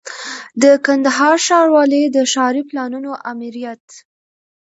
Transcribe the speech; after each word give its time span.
د 0.61 0.63
کندهار 0.85 1.37
ښاروالۍ 1.45 2.03
د 2.15 2.17
ښاري 2.31 2.63
پلانونو 2.69 3.11
آمریت 3.31 3.85